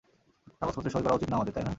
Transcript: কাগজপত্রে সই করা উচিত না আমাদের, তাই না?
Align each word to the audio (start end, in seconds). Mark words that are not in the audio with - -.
কাগজপত্রে 0.61 0.91
সই 0.91 1.03
করা 1.03 1.15
উচিত 1.15 1.29
না 1.29 1.35
আমাদের, 1.35 1.53
তাই 1.53 1.63
না? 1.63 1.69